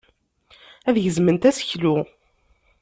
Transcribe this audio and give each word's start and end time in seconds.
Ad 0.87 0.97
gezment 1.03 1.49
aseklu. 1.49 1.95